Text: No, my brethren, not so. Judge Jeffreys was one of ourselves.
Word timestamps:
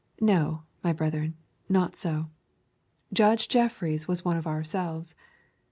No, 0.19 0.63
my 0.83 0.93
brethren, 0.93 1.35
not 1.69 1.95
so. 1.95 2.25
Judge 3.13 3.47
Jeffreys 3.47 4.07
was 4.07 4.25
one 4.25 4.35
of 4.35 4.47
ourselves. 4.47 5.13